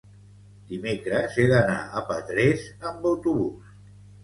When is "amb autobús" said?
2.91-3.79